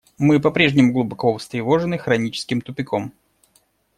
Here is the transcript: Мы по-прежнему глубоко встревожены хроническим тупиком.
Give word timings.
Мы 0.17 0.39
по-прежнему 0.39 0.93
глубоко 0.93 1.37
встревожены 1.37 1.99
хроническим 1.99 2.61
тупиком. 2.61 3.13